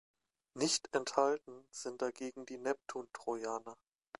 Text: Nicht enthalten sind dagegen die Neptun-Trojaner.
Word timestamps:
Nicht 0.55 0.95
enthalten 0.95 1.63
sind 1.69 2.01
dagegen 2.01 2.47
die 2.47 2.57
Neptun-Trojaner. 2.57 3.77